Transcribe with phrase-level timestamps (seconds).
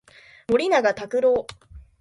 [0.49, 1.45] 森永卓郎